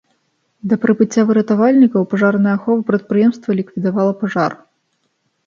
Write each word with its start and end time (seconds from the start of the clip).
Да 0.69 0.75
прыбыцця 0.85 1.25
выратавальнікаў 1.31 2.07
пажарная 2.15 2.55
ахова 2.59 2.81
прадпрыемства 2.89 3.49
ліквідавала 3.61 4.13
пажар. 4.25 4.51